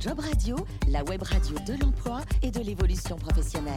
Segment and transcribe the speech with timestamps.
[0.00, 0.56] Job Radio,
[0.90, 3.74] la web radio de l'emploi et de l'évolution professionnelle.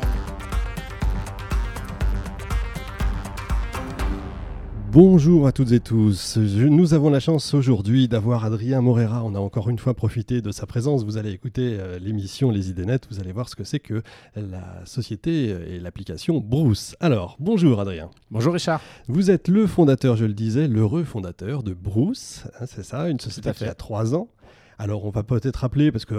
[4.90, 6.38] Bonjour à toutes et tous.
[6.38, 9.21] Nous avons la chance aujourd'hui d'avoir Adrien Morera.
[9.25, 11.04] On a encore une fois profité de sa présence.
[11.04, 13.07] Vous allez écouter euh, l'émission Les idées nettes.
[13.11, 14.01] Vous allez voir ce que c'est que
[14.37, 16.95] la société et l'application Bruce.
[17.01, 18.09] Alors, bonjour Adrien.
[18.31, 18.79] Bonjour Richard.
[19.09, 22.43] Vous êtes le fondateur, je le disais, l'heureux fondateur de Bruce.
[22.61, 24.29] hein, c'est ça, une société qui a trois ans.
[24.84, 26.15] Alors, on va peut-être rappeler, parce que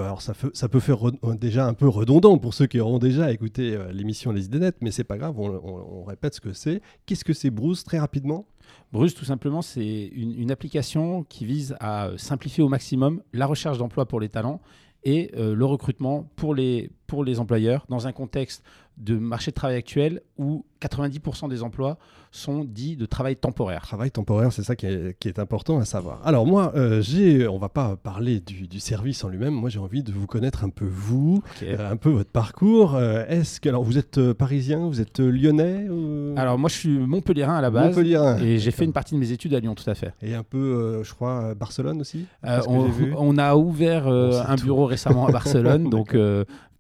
[0.55, 3.93] ça, peut faire re- déjà un peu redondant pour ceux qui auront déjà écouté euh,
[3.93, 6.81] l'émission Les idées nettes, mais c'est pas grave, on, répète ce que c'est.
[7.05, 8.47] Qu'est-ce que c'est Bruce, très rapidement?
[8.91, 13.77] Bruce, tout simplement, c'est une, application qui vise à euh, simplifier au maximum la recherche
[13.77, 14.63] d'emploi pour les talents
[15.03, 18.65] et euh, le recrutement pour les, pour les employeurs dans un contexte
[18.97, 21.97] de marché de travail actuel où 90% des emplois
[22.31, 23.83] sont dits de travail temporaire.
[23.83, 26.21] Travail temporaire, c'est ça qui est, qui est important à savoir.
[26.25, 29.55] Alors moi, euh, j'ai, on va pas parler du, du service en lui-même.
[29.55, 32.97] Moi, j'ai envie de vous connaître un peu vous, euh, un peu votre parcours.
[32.97, 36.35] Euh, Est-ce que alors vous êtes euh, parisien, vous êtes lyonnais ou...
[36.37, 37.97] Alors moi, je suis montpelliérain à la base.
[38.43, 40.13] Et j'ai fait une partie de mes études à Lyon, tout à fait.
[40.21, 42.27] Et un peu, je crois, Barcelone aussi.
[42.43, 44.65] On, a ouvert On un tout.
[44.65, 46.17] bureau récemment à Barcelone, donc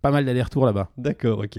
[0.04, 0.90] pas mal d'allers-retours là-bas.
[0.98, 1.58] D'accord, ok.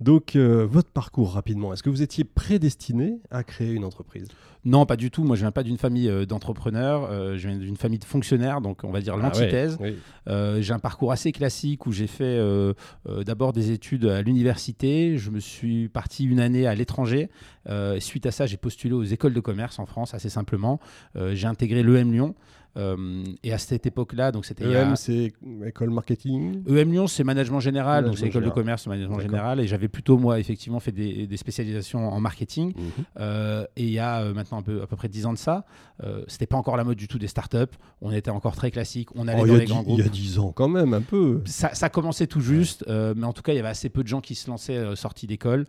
[0.00, 1.72] Donc euh, votre parcours rapidement.
[1.72, 4.28] Est-ce que vous étiez prédestiné à créer une entreprise?
[4.66, 5.24] Non, pas du tout.
[5.24, 7.08] Moi, je viens pas d'une famille euh, d'entrepreneurs.
[7.10, 9.78] euh, je viens d'une famille de fonctionnaires, donc on va dire l'antithèse.
[9.78, 9.96] Ah ouais, oui.
[10.28, 12.38] Euh, j'ai un parcours assez classique où j'ai fait
[13.24, 15.16] d'abord des études à l'université.
[15.16, 17.30] Je me suis parti une année à l'étranger.
[17.98, 20.80] Suite à ça, j'ai postulé aux écoles de commerce en France, assez simplement.
[21.32, 22.34] J'ai intégré l'EM Lyon.
[22.76, 25.32] Euh, et à cette époque-là, donc c'était EM, c'est
[25.64, 26.62] école marketing.
[26.68, 29.60] EM Lyon, c'est management général, donc Management c'est école de commerce, management général.
[29.60, 32.72] Et j'avais plutôt, moi, effectivement, fait des, des spécialisations en marketing.
[32.76, 33.04] Mhm.
[33.20, 35.38] Euh, et il y a euh, maintenant un peu, à peu près 10 ans de
[35.38, 35.64] ça,
[36.28, 37.56] c'était pas encore la mode du tout des startups.
[38.02, 39.08] On était encore très classique.
[39.14, 40.06] On allait Oh, dans les grands il y groupes.
[40.06, 41.40] a 10 ans quand même, un peu.
[41.46, 44.08] Ça, ça commençait tout juste, mais en tout cas, il y avait assez peu de
[44.08, 45.64] gens qui se lançaient sortis d'école.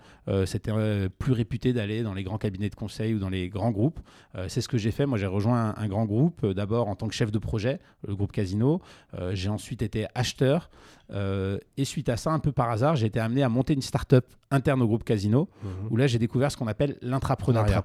[0.46, 0.72] C'était
[1.18, 4.00] plus réputé d'aller dans les grands cabinets de conseil ou dans les grands groupes.
[4.48, 5.06] C'est ce que j'ai fait.
[5.06, 8.16] Moi, j'ai rejoint un, un grand groupe, d'abord en tant que chef de projet, le
[8.16, 8.82] groupe Casino.
[9.14, 10.70] Euh, j'ai ensuite été acheteur.
[11.14, 13.82] Euh, et suite à ça, un peu par hasard, j'ai été amené à monter une
[13.82, 15.70] start-up interne au groupe Casino, Mhm.
[15.90, 17.76] où là, j'ai découvert ce qu'on appelle l'intrapreneuriat.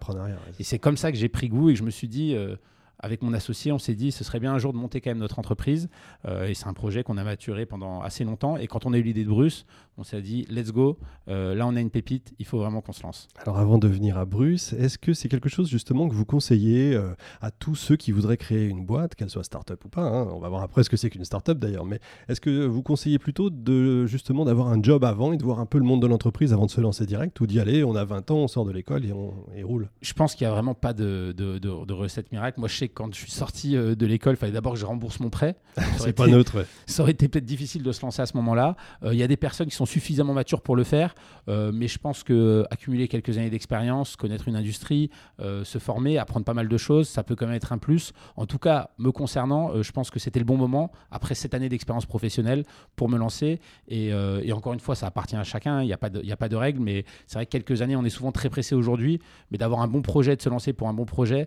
[0.59, 2.57] Et c'est comme ça que j'ai pris goût et que je me suis dit, euh,
[3.03, 5.19] avec mon associé, on s'est dit, ce serait bien un jour de monter quand même
[5.19, 5.89] notre entreprise.
[6.27, 8.57] Euh, et c'est un projet qu'on a maturé pendant assez longtemps.
[8.57, 9.67] Et quand on a eu l'idée de Bruce,
[9.99, 10.99] on s'est dit, let's go.
[11.29, 12.33] Euh, là, on a une pépite.
[12.39, 13.29] Il faut vraiment qu'on se lance.
[13.45, 16.95] Alors avant de venir à Bruce, est-ce que c'est quelque chose justement que vous conseillez
[16.95, 20.29] euh, à tous ceux qui voudraient créer une boîte, qu'elle soit start-up ou pas hein?
[20.33, 21.99] On va voir après ce que c'est qu'une start-up d'ailleurs, mais
[22.29, 25.67] est-ce que vous conseillez plutôt de justement d'avoir un job avant et de voir un
[25.67, 28.05] peu le monde de l'entreprise avant de se lancer direct ou d'y aller, on a
[28.05, 29.89] 20 ans, on sort de l'école et on et roule?
[30.01, 32.61] Je pense qu'il n'y a vraiment pas de, de, de- de recette miracle.
[32.61, 34.87] Moi, je sais quand je suis sorti euh, de l'école, il fallait d'abord que je
[34.87, 35.57] rembourse mon prêt.
[35.99, 36.59] C'est pas neutre.
[36.59, 36.67] ouais.
[36.87, 38.77] ça aurait été peut-être difficile de se lancer à ce moment-là.
[39.05, 41.15] Euh, Il y a des personnes qui sont suffisamment matures pour le faire,
[41.49, 45.11] euh, mais je pense que accumuler quelques années d'expérience, connaître une industrie,
[45.41, 48.13] euh, se former, apprendre pas mal de choses, ça peut quand même être un plus.
[48.37, 51.69] En tout cas, me concernant, je pense que c'était le bon moment après cette année
[51.69, 52.65] d'expérience professionnelle
[52.97, 53.61] pour me lancer.
[53.89, 55.83] Et, et encore une fois, ça appartient à chacun.
[55.83, 57.83] Il n'y a pas de, y a pas de règle, mais c'est vrai que quelques
[57.83, 59.21] années, on est souvent très pressé aujourd'hui,
[59.51, 61.47] mais d'avoir un bon projet, de se lancer pour un bon projet,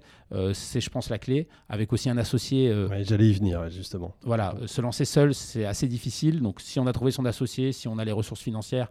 [0.54, 1.48] c'est, je pense, la clé.
[1.70, 2.70] Avec aussi un associé.
[2.70, 4.14] euh, Ouais, J'allais y venir justement.
[4.22, 6.42] voilà, se lancer seul, c'est assez difficile.
[6.42, 8.90] Donc, si on a trouvé son associé, si on a les ressources financières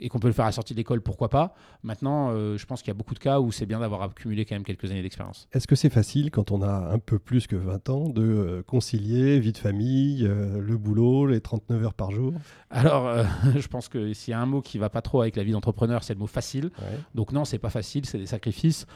[0.00, 1.54] et qu'on peut le faire à la sortie de l'école, pourquoi pas.
[1.82, 4.44] Maintenant, euh, je pense qu'il y a beaucoup de cas où c'est bien d'avoir accumulé
[4.44, 5.48] quand même quelques années d'expérience.
[5.52, 8.62] Est-ce que c'est facile quand on a un peu plus que 20 ans de euh,
[8.62, 12.34] concilier vie de famille, euh, le boulot, les 39 heures par jour?
[12.70, 13.24] Alors,
[13.56, 15.52] je pense que s'il y a un mot qui va pas trop avec la vie
[15.52, 16.70] d'entrepreneur, c'est le mot facile.
[16.78, 16.98] Ouais.
[17.14, 18.86] Donc non, c'est pas facile, c'est des sacrifices.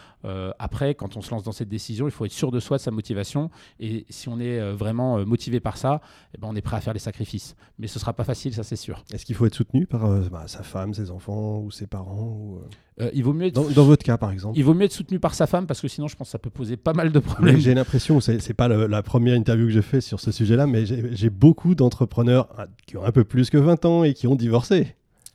[0.58, 2.82] Après, quand on se lance dans cette décision, il faut être sûr de soi, de
[2.82, 3.50] sa motivation.
[3.80, 6.00] Et si on est vraiment motivé par ça,
[6.34, 7.56] eh ben, on est prêt à faire les sacrifices.
[7.78, 9.02] Mais ce sera pas facile, ça c'est sûr.
[9.12, 12.56] Est-ce qu'il faut être soutenu par bah, sa femme, ses enfants ou ses parents ou,
[12.58, 14.84] euh, Euh, il vaut mieux être dans, dans votre cas par exemple Il vaut mieux
[14.84, 16.92] être soutenu par sa femme parce que sinon, je pense que ça peut poser pas
[16.92, 17.56] mal de problèmes.
[17.58, 20.84] J'ai l'impression, c'est pas le- la première interview que j'ai fait sur ce sujet-là, mais
[20.86, 24.26] j'ai j'ai beaucoup d'entrepreneurs ah, qui ont un peu plus que 20 ans et qui
[24.26, 24.94] ont divorcé.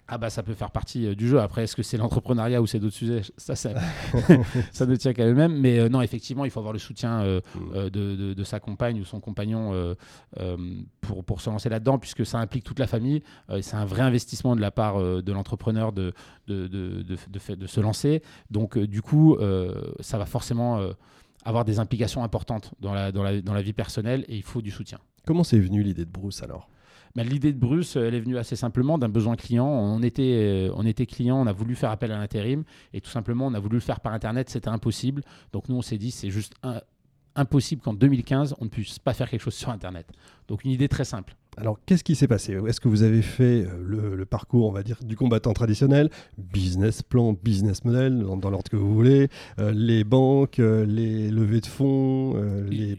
[0.09, 1.39] Ah bah ça peut faire partie euh, du jeu.
[1.41, 3.21] Après, est-ce que c'est l'entrepreneuriat ou c'est d'autres sujets?
[3.37, 3.71] Ça, ça,
[4.71, 5.59] ça ne tient qu'à eux-mêmes.
[5.59, 7.41] Mais euh, non, effectivement, il faut avoir le soutien euh,
[7.73, 9.73] euh, de, de- de sa compagne ou son compagnon
[11.01, 13.21] pour, pour se lancer là-dedans, puisque ça implique toute la famille.
[13.61, 16.13] C'est un vrai investissement de la part de l'entrepreneur de,
[16.47, 18.21] de, de, de, de fait- de se lancer.
[18.51, 19.37] Donc, du coup,
[19.99, 20.79] ça va forcément
[21.43, 24.61] avoir des implications importantes dans la, dans, la, dans la vie personnelle et il faut
[24.61, 24.99] du soutien.
[25.25, 26.69] Comment c'est venu l'idée de Bruce alors?
[27.17, 29.65] Bah, L'idée de Bruce, elle est venue assez simplement d'un besoin client.
[29.67, 33.09] On était, euh, on était client, on a voulu faire appel à l'intérim et tout
[33.09, 35.23] simplement, on a voulu le faire par Internet, c'était impossible.
[35.51, 36.79] Donc nous, on s'est dit, c'est juste un-
[37.37, 40.07] impossible qu'en 2015, on ne puisse pas faire quelque chose sur Internet.
[40.47, 41.35] Donc une idée très simple.
[41.59, 42.55] Alors, qu'est-ce qui s'est passé?
[42.67, 47.01] Est-ce que vous avez fait euh, le, parcours, on va dire, du combattant traditionnel, business
[47.01, 51.65] plan, business model, dans, l'ordre que vous voulez, euh, les banques, euh, les levées de
[51.65, 52.35] fonds,
[52.69, 52.95] les,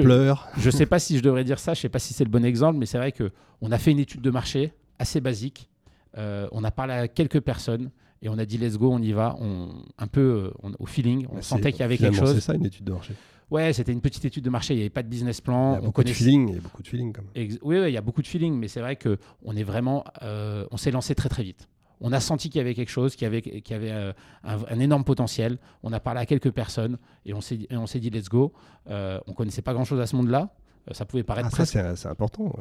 [0.00, 0.48] pleurs?
[0.58, 2.24] Je ne sais pas si je devrais dire ça, je ne sais pas si c'est
[2.24, 5.68] le bon exemple, mais c'est vrai qu'on a fait une étude de marché assez basique.
[6.16, 7.90] on a parlé à quelques personnes
[8.20, 9.68] et on a dit let's go, on y va, on,
[9.98, 10.50] un peu
[10.80, 12.34] au feeling, on sentait qu'il y avait quelque chose.
[12.34, 13.14] C'est ça une étude de marché
[13.52, 14.72] Ouais, c'était une petite étude de marché.
[14.72, 15.72] Il n'y avait pas de business plan.
[15.72, 16.48] Il y a beaucoup de feeling.
[16.48, 17.58] Il y a beaucoup de feeling quand même.
[17.60, 20.66] Oui, il y a beaucoup de feeling, mais c'est vrai que on est vraiment, euh,
[20.70, 21.68] on s'est lancé très très vite.
[22.00, 24.12] On a senti qu'il y avait quelque chose, qu'il y avait, qu'il y avait euh,
[24.42, 25.58] un, énorme potentiel.
[25.82, 26.96] On a parlé à quelques personnes
[27.26, 28.54] et on s'est, on s'est dit let's go.
[28.88, 30.54] Euh, on connaissait pas grand chose à ce monde-là.
[30.88, 31.48] Euh, ça pouvait paraître.
[31.52, 32.54] Ah, ça, c'est important.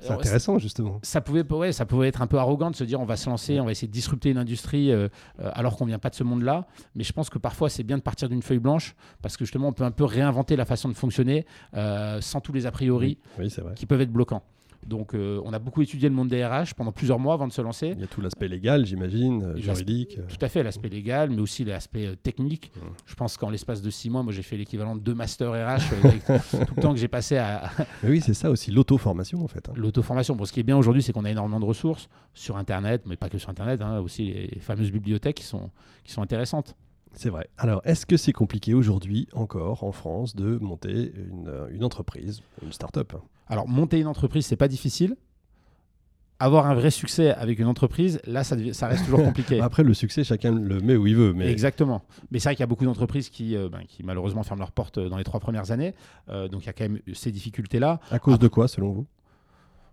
[0.00, 1.00] C'est intéressant, justement.
[1.02, 3.28] Ça pouvait, ouais, ça pouvait être un peu arrogant de se dire on va se
[3.28, 5.08] lancer, on va essayer de disrupter une industrie euh,
[5.40, 6.66] euh, alors qu'on vient pas de ce monde-là.
[6.94, 9.68] Mais je pense que parfois, c'est bien de partir d'une feuille blanche parce que justement,
[9.68, 11.46] on peut un peu réinventer la façon de fonctionner
[12.20, 13.18] sans tous les a priori
[13.74, 14.42] qui peuvent être bloquants.
[14.86, 17.52] Donc, euh, on a beaucoup étudié le monde des RH pendant plusieurs mois avant de
[17.52, 17.92] se lancer.
[17.94, 20.18] Il y a tout l'aspect légal, j'imagine, euh, juridique.
[20.28, 22.72] Tout à fait, l'aspect légal, mais aussi l'aspect euh, technique.
[22.74, 22.80] Mmh.
[23.06, 25.90] Je pense qu'en l'espace de six mois, moi, j'ai fait l'équivalent de deux masters RH
[26.66, 27.70] tout le temps que j'ai passé à.
[28.04, 29.68] oui, c'est ça aussi, l'auto-formation, en fait.
[29.68, 29.72] Hein.
[29.76, 30.36] L'auto-formation.
[30.36, 33.16] Bon, ce qui est bien aujourd'hui, c'est qu'on a énormément de ressources sur Internet, mais
[33.16, 35.70] pas que sur Internet, hein, aussi les fameuses bibliothèques qui sont,
[36.04, 36.76] qui sont intéressantes.
[37.14, 37.48] C'est vrai.
[37.58, 42.72] Alors, est-ce que c'est compliqué aujourd'hui, encore en France, de monter une, une entreprise, une
[42.72, 43.14] start-up?
[43.48, 45.16] Alors, monter une entreprise, c'est pas difficile.
[46.40, 49.60] Avoir un vrai succès avec une entreprise, là, ça, ça reste toujours compliqué.
[49.60, 51.32] Après, le succès, chacun le met où il veut.
[51.32, 51.50] Mais...
[51.50, 52.04] Exactement.
[52.30, 54.70] Mais c'est vrai qu'il y a beaucoup d'entreprises qui, euh, ben, qui, malheureusement, ferment leurs
[54.70, 55.94] portes dans les trois premières années.
[56.28, 57.98] Euh, donc, il y a quand même ces difficultés-là.
[58.10, 59.06] À cause de quoi, selon vous?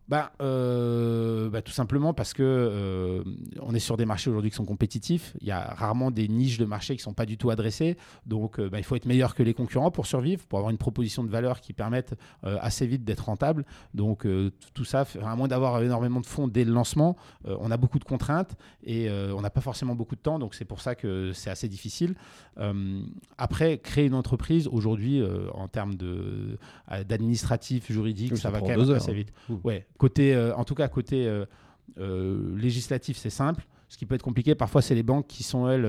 [0.07, 3.23] Bah, euh, bah, Tout simplement parce que euh,
[3.61, 5.35] on est sur des marchés aujourd'hui qui sont compétitifs.
[5.41, 7.97] Il y a rarement des niches de marché qui ne sont pas du tout adressées.
[8.25, 10.77] Donc euh, bah, il faut être meilleur que les concurrents pour survivre, pour avoir une
[10.77, 13.65] proposition de valeur qui permette assez vite d'être rentable.
[13.93, 14.27] Donc
[14.73, 17.15] tout ça, à moins d'avoir énormément de fonds dès le lancement,
[17.45, 20.39] on a beaucoup de contraintes et on n'a pas forcément beaucoup de temps.
[20.39, 22.15] Donc c'est pour ça que c'est assez difficile.
[23.37, 25.23] après, créer une entreprise aujourd'hui
[25.53, 29.33] en termes d'administratif, juridique, ça, va quand même assez vite.
[29.49, 29.55] Mmh.
[29.63, 31.45] Ouais, Côté, euh, en tout cas, côté euh,
[31.99, 33.65] euh, législatif, c'est simple.
[33.87, 35.85] Ce qui peut être compliqué, parfois, c'est les banques qui sont, elles.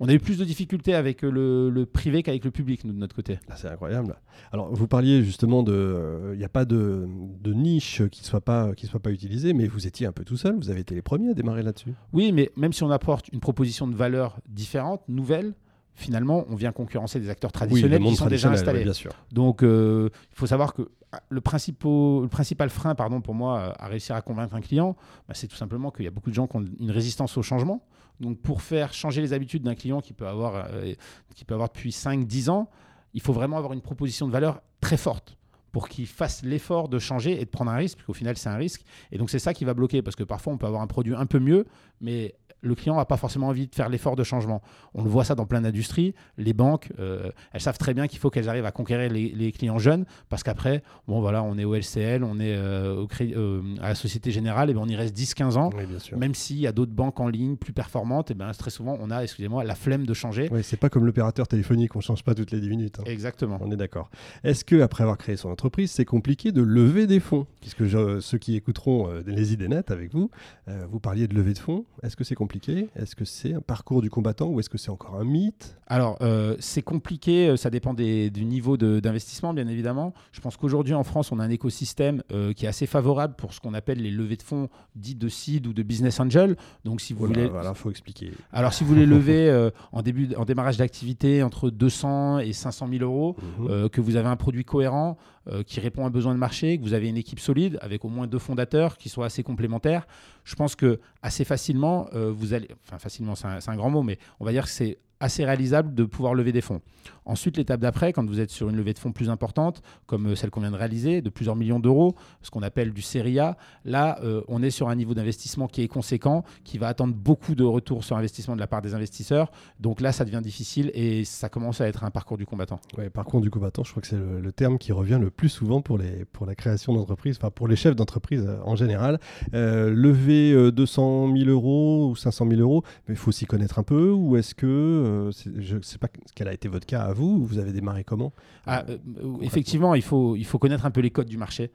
[0.00, 3.16] on a eu plus de difficultés avec le, privé qu'avec le public, nous, de notre
[3.16, 3.38] côté.
[3.48, 4.16] Ah, c'est incroyable.
[4.52, 6.32] Alors, vous parliez justement de.
[6.32, 7.08] Il n'y a pas de,
[7.46, 10.56] niche qui ne soit, pas, soit pas utilisée, mais vous étiez un peu tout seul.
[10.56, 11.94] Vous avez été les premiers à démarrer là-dessus.
[12.12, 15.54] Oui, mais même si on apporte une proposition de valeur différente, nouvelle,
[15.94, 18.82] finalement, on vient concurrencer des acteurs traditionnels qui sont déjà installés.
[18.82, 19.12] bien sûr.
[19.32, 20.90] Donc, il faut savoir que
[21.28, 24.96] le, principal frein pardon, pour moi à réussir à convaincre un client,
[25.28, 27.42] bah, c'est tout simplement qu'il y a beaucoup de gens qui ont une résistance au
[27.42, 27.82] changement.
[28.20, 30.94] Donc pour faire changer les habitudes d'un client qui peut avoir, euh,
[31.34, 32.70] qui peut avoir depuis 5-10 ans,
[33.12, 35.36] il faut vraiment avoir une proposition de valeur très forte
[35.72, 38.48] pour qu'il fasse l'effort de changer et de prendre un risque, parce qu'au final c'est
[38.48, 38.84] un risque.
[39.10, 41.14] Et donc c'est ça qui va bloquer, parce que parfois on peut avoir un produit
[41.14, 41.66] un peu mieux,
[42.00, 44.62] mais le client n'a pas forcément envie de faire l'effort de changement.
[44.94, 46.14] On le voit ça dans plein d'industries.
[46.38, 49.78] Les banques, euh, elles savent très bien qu'il faut qu'elles arrivent à conquérir les, clients
[49.78, 53.88] jeunes parce qu'après, bon voilà, on est au LCL, on est euh, au euh, à
[53.88, 55.70] la Société Générale, et ben on y reste 10-15 ans.
[56.16, 59.10] même s'il y a d'autres banques en ligne plus performantes, et ben très souvent on
[59.10, 60.48] a, excusez-moi, la flemme de changer.
[60.50, 62.98] Oui, c'est pas comme l'opérateur téléphonique, on change pas toutes les 10 minutes.
[63.00, 63.04] Hein.
[63.06, 63.58] Exactement.
[63.60, 64.10] On est d'accord.
[64.42, 67.46] Est-ce que après avoir créé son entreprise, c'est compliqué de lever des fonds?
[67.60, 70.30] Puisque ceux qui écouteront les idées nettes avec vous,
[70.66, 71.84] vous parliez de lever de fonds.
[72.02, 72.53] Est-ce que c'est compliqué?
[72.96, 75.76] Est-ce que c'est un parcours du combattant ou est-ce que c'est encore un mythe?
[75.86, 80.14] Alors, euh, c'est compliqué, euh, ça dépend du niveau d'investissement, bien évidemment.
[80.32, 83.52] Je pense qu'aujourd'hui, en France, on a un écosystème euh, qui est assez favorable pour
[83.52, 86.56] ce qu'on appelle les levées de fonds dites de seed ou de business angel.
[86.84, 87.46] Donc, si vous voulez.
[87.48, 88.32] Voilà, faut expliquer.
[88.52, 93.04] Alors, si vous voulez lever en, début, en démarrage d'activité entre 200 et 500 000
[93.04, 93.88] euros, mhm.
[93.88, 95.18] que vous avez un produit cohérent,
[95.66, 98.08] qui répond à un besoin de marché, que vous avez une équipe solide avec au
[98.08, 100.06] moins deux fondateurs qui soient assez complémentaires,
[100.44, 104.44] je pense que assez facilement, vous allez, enfin facilement, c'est un, grand mot, mais on
[104.44, 106.80] va dire que c'est assez réalisable de pouvoir lever des fonds.
[107.26, 110.34] Ensuite, l'étape d'après, quand vous êtes sur une levée de fonds plus importante, comme euh,
[110.34, 113.56] celle qu'on vient de réaliser, de plusieurs millions d'euros, ce qu'on appelle du série A,
[113.84, 117.54] là, euh, on est sur un niveau d'investissement qui est conséquent, qui va attendre beaucoup
[117.54, 119.50] de retours sur investissement de la part des investisseurs.
[119.80, 122.78] Donc là, ça devient difficile et ça commence à être un parcours du combattant.
[122.98, 125.80] Oui, parcours du combattant, je crois que c'est le, terme qui revient le plus souvent
[125.80, 129.18] pour, les, pour la création d'entreprise, enfin pour les chefs d'entreprise euh, en général.
[129.52, 134.10] lever 200 000 euros ou 500 000 euros, mais il faut s'y connaître un peu
[134.10, 134.66] ou est-ce que
[135.04, 137.44] euh, Je ne sais pas quel a été votre cas à vous.
[137.46, 138.32] Vous avez démarré comment
[138.66, 141.70] Ah, euh, euh, effectivement, il faut, il faut connaître un peu les codes du marché.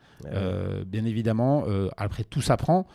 [0.88, 1.64] Bien évidemment,
[1.98, 2.86] après tout s'apprend,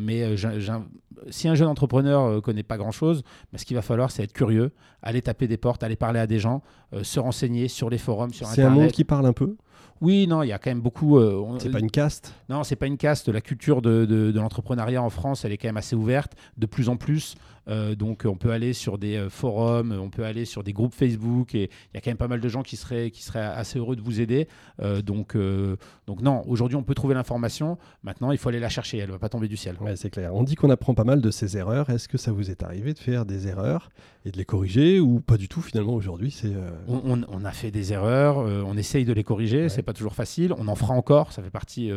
[0.00, 0.84] mais un-
[1.30, 3.22] si un jeune entrepreneur ne connaît pas grand-chose,
[3.52, 4.72] bah, ce qu'il va falloir, c'est être curieux,
[5.02, 6.62] aller taper des portes, aller parler à des gens,
[7.02, 8.82] se renseigner sur les forums, sur C'est un Internet.
[8.84, 9.56] monde qui parle un peu?
[10.00, 11.18] Oui, non, il y a quand même beaucoup.
[11.18, 12.34] euh, on- C'est pas une caste?
[12.48, 13.28] Non, c'est pas une caste.
[13.28, 16.66] La culture de, de- de l'entrepreneuriat en France, elle est quand même assez ouverte, de
[16.66, 17.36] plus en plus.
[17.68, 20.94] Euh, donc, on peut aller sur des euh, forums, on peut aller sur des groupes
[20.94, 23.40] Facebook, et il y a quand même pas mal de gens qui seraient, qui seraient
[23.44, 24.48] assez heureux de vous aider.
[24.80, 27.78] Euh, donc, euh, donc, non, aujourd'hui, on peut trouver l'information.
[28.02, 28.98] Maintenant, il faut aller la chercher.
[28.98, 29.76] Elle va pas tomber du ciel.
[29.80, 30.34] Ouais, c'est clair.
[30.34, 31.90] On dit qu'on apprend pas mal de ses erreurs.
[31.90, 33.90] Est-ce que ça vous est arrivé de faire des erreurs
[34.26, 36.52] et de les corriger ou pas du tout finalement aujourd'hui c'est
[36.88, 39.68] On, on- on a fait des erreurs, on essaye de les corriger, Ouais.
[39.68, 41.90] c'est pas toujours facile, on en fera encore, ça fait partie,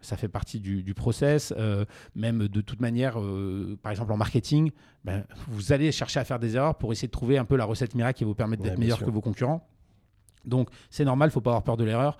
[0.00, 1.52] ça fait partie du, du process.
[2.14, 3.18] même de toute manière,
[3.82, 4.70] par exemple en marketing,
[5.18, 7.64] ben, vous allez chercher à faire des erreurs pour essayer de trouver un peu la
[7.64, 9.06] recette miracle qui vous permettre Ouais, d'être meilleur sûr.
[9.06, 9.66] que vos concurrents.
[10.44, 12.16] Donc c'est normal, faut pas avoir peur de l'erreur.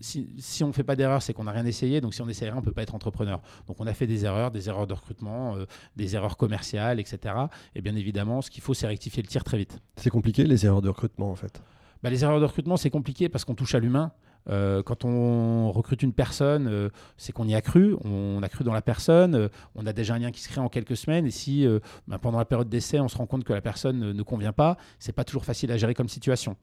[0.00, 2.00] Si, si on ne fait pas d'erreur, c'est qu'on n'a rien essayé.
[2.00, 3.40] Donc si on essaie rien, on ne peut pas être entrepreneur.
[3.66, 5.66] Donc on a fait des erreurs, des erreurs de recrutement, euh,
[5.96, 7.34] des erreurs commerciales, etc.
[7.74, 9.80] Et bien évidemment, ce qu'il faut, c'est rectifier le tir très vite.
[9.96, 11.60] c'est compliqué les erreurs de recrutement en fait?
[12.02, 14.12] Bah, les erreurs de recrutement, c'est compliqué parce qu'on touche à l'humain.
[14.48, 18.64] Euh, quand on recrute une personne, euh, c'est qu'on y a cru, on a cru
[18.64, 21.26] dans la personne, euh, on a déjà un lien qui se crée en quelques semaines.
[21.26, 21.66] Et si
[22.06, 24.76] bah, pendant la période d'essai, on se rend compte que la personne ne convient pas,
[24.98, 26.56] c'est pas toujours facile à gérer comme situation.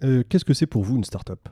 [0.00, 1.48] Qu'est-ce que c'est pour vous une start-up?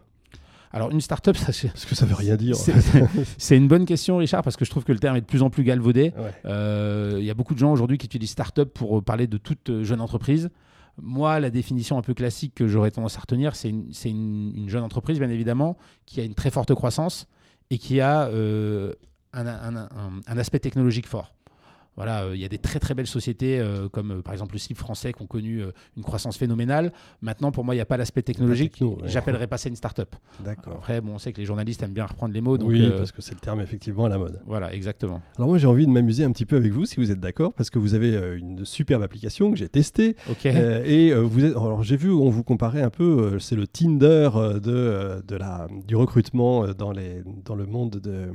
[0.71, 2.55] Alors une startup, ça, Parce que ça veut rien dire.
[3.39, 5.43] c'est une bonne question, Richard, parce que je trouve que le terme est de plus
[5.43, 6.13] en plus galvaudé.
[6.17, 6.31] Ouais.
[6.45, 9.83] Euh, Il y a beaucoup de gens aujourd'hui qui utilisent startup pour parler de toute
[9.83, 10.51] jeune entreprise.
[11.01, 15.19] Moi, la définition un peu classique que j'aurais tendance à retenir, c'est une, jeune entreprise,
[15.19, 15.77] bien évidemment,
[16.07, 17.27] qui a une très forte croissance
[17.71, 18.95] et qui a euh,
[19.33, 21.35] un aspect technologique fort.
[21.99, 24.55] Voilà, euh, il y a des très très belles sociétés euh, comme euh, par exemple
[24.55, 25.63] le slip français qui ont connu
[25.97, 26.93] une croissance phénoménale.
[27.21, 28.73] Maintenant, pour moi, il n'y a pas l'aspect technologique.
[28.73, 29.09] techno, ouais.
[29.09, 30.15] J'appellerais pas ça une start-up.
[30.45, 30.75] D'accord.
[30.77, 32.57] Après, bon, on sait que les journalistes aiment bien reprendre les mots.
[32.57, 34.41] Donc, oui, parce que c'est le terme effectivement à la mode.
[34.47, 35.21] voilà, exactement.
[35.37, 37.53] Alors moi j'ai envie de m'amuser un petit peu avec vous si vous êtes d'accord
[37.53, 40.47] parce que vous avez une superbe application que j'ai testée Ok.
[40.47, 44.31] Et vous êtes alors j'ai vu on vous comparait un peu c'est le Tinder
[44.63, 48.29] de, de la du recrutement dans les dans le monde de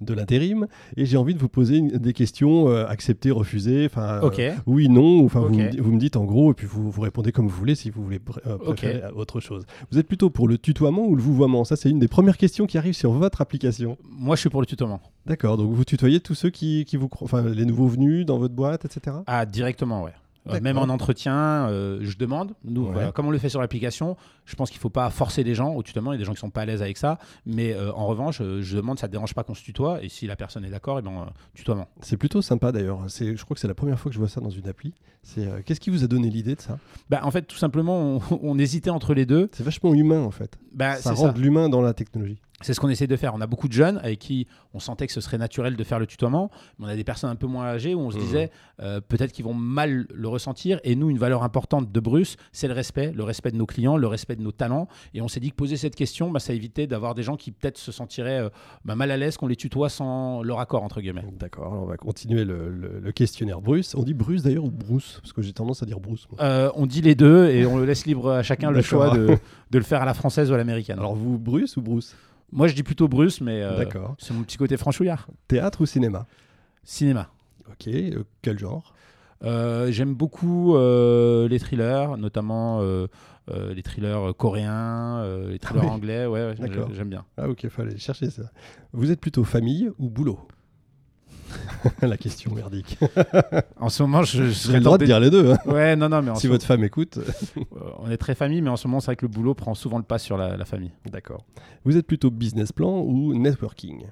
[0.00, 2.68] de l'intérim et j'ai envie de vous poser une- des questions
[3.08, 4.26] accepter refuser enfin euh,
[4.66, 7.48] oui non enfin vous, vous me dites en gros et puis vous, vous répondez comme
[7.48, 10.58] vous voulez si vous voulez pr- euh, préférer autre chose vous êtes plutôt pour le
[10.58, 11.64] tutoiement ou le vouvoiement?
[11.64, 14.60] Ça c'est une des premières questions qui arrivent sur votre application Moi, je suis pour
[14.60, 15.00] le tutoiement.
[15.26, 18.54] D'accord, donc vous tutoyez tous ceux qui, qui vous, enfin les nouveaux venus dans votre
[18.54, 19.16] boîte, etc.
[19.26, 20.12] Ah, directement, ouais.
[20.50, 22.54] Euh, même en entretien, euh, je demande.
[22.64, 22.92] Nous, Ouais.
[22.92, 25.54] voilà, comme on le fait sur l'application, je pense qu'il ne faut pas forcer les
[25.54, 26.12] gens au tutoiement.
[26.12, 27.18] Il y a des gens qui sont pas à l'aise avec ça.
[27.46, 30.02] Mais euh, en revanche, je demande, ça ne te dérange pas qu'on se tutoie.
[30.02, 31.88] Et si la personne est d'accord, eh ben, tutoiement.
[32.00, 33.00] C'est plutôt sympa d'ailleurs.
[33.08, 34.94] C'est, je crois que c'est la première fois que je vois ça dans une appli.
[35.22, 36.78] C'est, qu'est-ce qui vous a donné l'idée de ça?
[37.10, 39.50] Bah, en fait, tout simplement, on, on hésitait entre les deux.
[39.52, 40.58] C'est vachement humain en fait.
[40.72, 42.40] Bah, ça rend l'humain dans la technologie.
[42.60, 43.34] C'est ce qu'on essaie de faire.
[43.34, 46.00] On a beaucoup de jeunes avec qui on sentait que ce serait naturel de faire
[46.00, 48.22] le tutoiement, mais on a des personnes un peu moins âgées où on se Mhm.
[48.22, 48.50] disait
[48.80, 50.80] euh, peut-être qu'ils vont mal le ressentir.
[50.82, 53.96] Et nous, une valeur importante de Bruce, c'est le respect, le respect de nos clients,
[53.96, 54.88] le respect de nos talents.
[55.14, 57.52] Et on s'est dit que poser cette question, bah, ça évitait d'avoir des gens qui
[57.52, 58.48] peut-être se sentiraient euh,
[58.84, 61.24] bah, mal à l'aise qu'on les tutoie sans leur accord entre guillemets.
[61.38, 63.94] D'accord, on va continuer le, le- le questionnaire Bruce.
[63.94, 65.18] On dit Bruce d'ailleurs ou Bruce?
[65.22, 66.26] Parce que j'ai tendance à dire Bruce.
[66.40, 69.26] Euh, on dit les deux et on le laisse libre à chacun le choix de,
[69.70, 70.98] de le faire à la française ou à l'américaine.
[70.98, 72.16] Alors vous, Bruce ou Bruce?
[72.52, 74.14] Moi, je dis plutôt Bruce, mais euh, D'accord.
[74.18, 75.28] c'est mon petit côté franchouillard.
[75.48, 76.26] Théâtre ou cinéma?
[76.84, 77.28] Cinéma.
[77.70, 78.94] Ok, euh, quel genre?
[79.44, 83.06] Euh, J'aime beaucoup euh, les thrillers, notamment euh,
[83.50, 85.92] euh, les thrillers coréens, euh, les thrillers Ah oui.
[85.92, 86.26] anglais.
[86.26, 86.88] Ouais, ouais, D'accord.
[86.88, 87.24] j'ai- j'aime bien.
[87.36, 88.44] Ah ok, fallait chercher ça.
[88.92, 90.40] Vous êtes plutôt famille ou boulot?
[92.02, 92.98] La question merdique.
[93.80, 95.52] En ce moment, je, je serais le droit de dire les deux.
[95.52, 95.58] hein.
[95.66, 97.18] Ouais, non, non, mais Si votre femme écoute.
[97.56, 97.62] euh,
[97.98, 99.98] on est très famille, mais en ce moment, c'est vrai que le boulot prend souvent
[99.98, 100.90] le pas sur la, la famille.
[101.10, 101.44] D'accord.
[101.84, 104.06] Vous êtes plutôt business plan ou networking?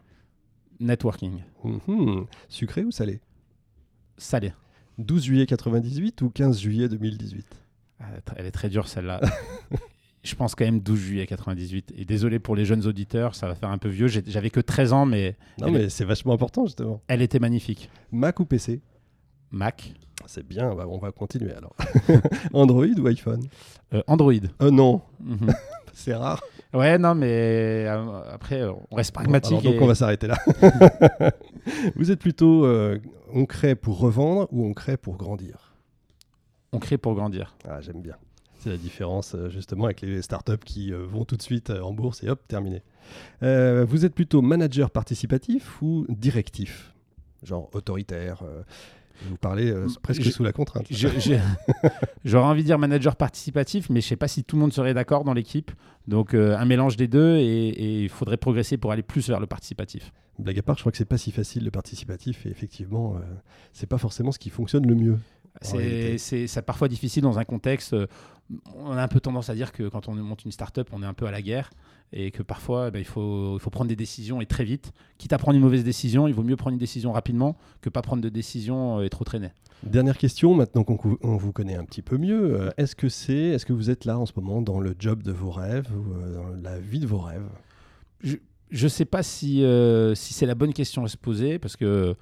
[0.80, 2.26] Networking, Mhm.
[2.48, 3.20] Sucré ou salé?
[4.18, 4.52] Salé.
[4.98, 7.46] 12 juillet 98 ou 15 juillet 2018
[8.00, 8.04] Ah,
[8.36, 9.20] Elle est très dure celle-là.
[10.26, 11.92] Je pense quand même 12 juillet 98.
[11.96, 14.08] Et désolé pour les jeunes auditeurs, ça va faire un peu vieux.
[14.08, 17.00] J'avais que 13 ans, mais Non mais c'est vachement important justement.
[17.08, 17.88] elle était magnifique.
[18.12, 18.80] Mac ou PC
[19.52, 19.92] Mac,
[20.26, 21.76] C'est bien, bah, on va continuer alors.
[22.52, 23.44] Android ou iPhone?
[23.94, 24.32] Euh, Android.
[24.60, 25.54] Oh non, Mhm.
[25.94, 26.42] c'est rare.
[26.74, 29.52] ouais, non, mais euh, après, euh, on reste Bon, pragmatique.
[29.52, 30.36] alors, donc et- on va s'arrêter là.
[31.94, 32.98] Vous êtes plutôt euh,
[33.32, 35.72] on crée pour revendre ou on crée pour grandir?
[36.72, 37.54] On crée pour grandir.
[37.68, 38.16] Ah j'aime bien.
[38.66, 41.80] C'est la différence euh, justement avec les startups qui euh, vont tout de suite euh,
[41.82, 42.82] en bourse et hop, terminé.
[43.44, 46.92] Euh, vous êtes plutôt manager participatif ou directif?
[47.44, 48.62] Genre autoritaire, euh,
[49.28, 50.86] Vous parlez euh, presque Je- sous la contrainte.
[52.24, 54.94] J'aurais envie de dire manager participatif, mais je sais pas si tout le monde serait
[54.94, 55.70] d'accord dans l'équipe.
[56.08, 59.46] Donc euh, un mélange des deux et il faudrait progresser pour aller plus vers le
[59.46, 60.12] participatif.
[60.40, 63.20] Blague à part, je crois que c'est pas si facile le participatif et effectivement, euh,
[63.72, 65.18] c'est pas forcément ce qui fonctionne le mieux.
[65.62, 67.92] C'est parfois difficile dans un contexte.
[67.92, 68.06] euh,
[68.74, 71.06] On a un peu tendance à dire que quand on monte une start-up, on est
[71.06, 71.70] un peu à la guerre
[72.12, 74.92] et que parfois eh ben, il, faut, il faut prendre des décisions et très vite.
[75.18, 78.02] Quitte à prendre une mauvaise décision, il vaut mieux prendre une décision rapidement que pas
[78.02, 79.50] prendre de décision euh, et trop traîner.
[79.82, 83.66] Dernière question, maintenant qu'on vous connaît un petit peu mieux, euh, est-ce que c'est, est-ce
[83.66, 86.62] que vous êtes là en ce moment dans le job de vos rêves ou dans
[86.62, 87.48] la vie de vos rêves?
[88.22, 91.76] Je ne sais pas si, euh, si c'est la bonne question à se poser parce
[91.76, 92.16] que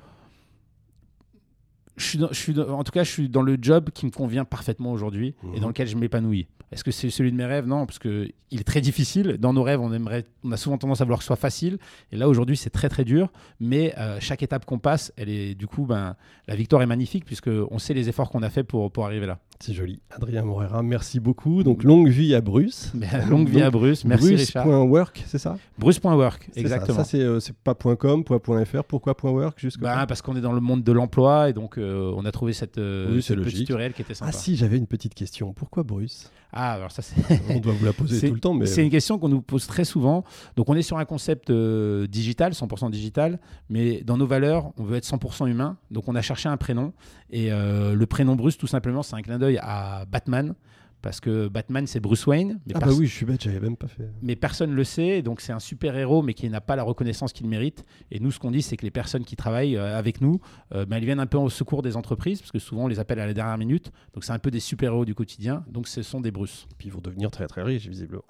[1.97, 4.07] je suis dans- je suis dans- en tout cas, je suis dans le job qui
[4.07, 5.55] me convient parfaitement aujourd'hui Mhm.
[5.55, 6.47] et dans lequel je m'épanouis.
[6.75, 7.67] Est-ce que c'est celui de mes rêves?
[7.67, 9.37] Non, parce que il est très difficile.
[9.39, 11.79] Dans nos rêves, on aimerait, on a souvent tendance à vouloir que ce soit facile.
[12.13, 13.33] Et là, aujourd'hui, c'est très très dur.
[13.59, 16.15] Mais euh, chaque étape qu'on passe, elle est du coup, ben,
[16.47, 19.27] la victoire est magnifique puisque on sait les efforts qu'on a fait pour pour arriver
[19.27, 19.39] là.
[19.61, 20.01] C'est joli.
[20.11, 21.63] Adrien Morera, merci beaucoup.
[21.63, 22.91] Donc longue vie à Bruce.
[22.95, 24.05] Mais longue vie à Bruce.
[24.05, 24.67] Merci Richard.
[24.67, 25.57] Bruce.work, c'est ça?
[25.79, 26.61] Bruce.work, ça.
[26.61, 26.99] exactement.
[26.99, 28.85] Ça, c'est, euh, pas .com, .fr.
[28.85, 32.13] Pourquoi .work jusque Bah, parce qu'on est dans le monde de l'emploi et donc euh,
[32.17, 33.53] on a trouvé cette, euh, Oui, cette logique.
[33.53, 34.31] petite URL qui était sympa.
[34.35, 35.53] Ah si, j'avais une petite question.
[35.53, 36.31] Pourquoi Bruce?
[36.53, 37.03] Ah, alors ça
[37.51, 39.41] On doit vous la poser C'est- tout le temps, mais c'est une question qu'on nous
[39.43, 40.25] pose très souvent.
[40.57, 44.85] Donc on est sur un concept euh, digital, 100% digital, mais dans nos valeurs, on
[44.85, 45.77] veut être 100% humain.
[45.91, 46.93] Donc on a cherché un prénom
[47.31, 50.55] et euh, le prénom Bruce, tout simplement, c'est un clin d'œil à Batman
[51.05, 52.61] parce que Batman c'est Bruce Wayne.
[52.67, 54.11] Mais ah bah oui, je suis bête, j'avais même pas fait.
[54.23, 56.83] mais personne ne le sait, donc c'est un super héros, mais qui n'a pas la
[56.83, 57.85] reconnaissance qu'il mérite.
[58.11, 60.41] Et nous, ce qu'on dit, c'est que les personnes qui travaillent euh, avec nous,
[60.75, 63.01] euh, ben, elles viennent un peu au secours des entreprises, parce que souvent on les
[63.01, 63.93] appelle à la dernière minute.
[64.15, 65.63] Donc c'est un peu des super héros du quotidien.
[65.69, 66.67] Donc ce sont des Bruce.
[66.79, 68.25] Puis ils vont devenir très très riches visiblement.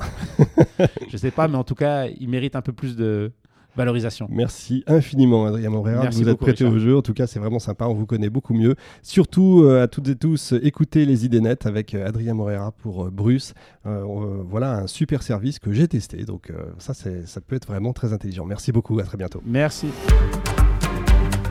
[1.08, 3.30] Je sais pas, mais en tout cas, ils méritent un peu plus de
[3.76, 4.26] valorisation.
[4.30, 6.72] Merci infiniment, Adrien Morera, de Merci vous êtes prêté Richard.
[6.72, 6.96] au jeu.
[6.96, 7.86] En tout cas, c'est vraiment sympa.
[7.86, 8.74] On vous connaît beaucoup mieux.
[9.02, 13.04] Surtout, euh, à toutes et tous, écoutez les idées nettes avec euh, Adrien Morera pour
[13.06, 13.54] euh, Bruce.
[13.86, 14.02] Euh,
[14.48, 16.24] voilà un super service que j'ai testé.
[16.24, 18.44] Donc, euh, ça, c'est- ça peut être vraiment très intelligent.
[18.44, 18.98] Merci beaucoup.
[18.98, 19.42] À très bientôt.
[19.44, 19.88] Merci.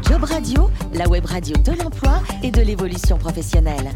[0.10, 3.90] Job Radio, la web radio de l'emploi et de l'évolution professionnelle.